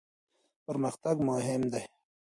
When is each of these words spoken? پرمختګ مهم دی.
پرمختګ 0.65 1.17
مهم 1.29 1.61
دی. 1.71 1.83